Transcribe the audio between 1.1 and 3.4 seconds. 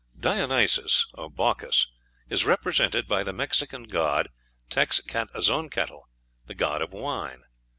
or Bacchus, is represented by the